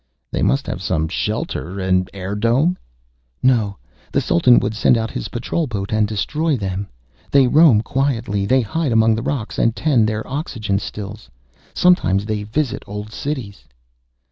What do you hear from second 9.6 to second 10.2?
tend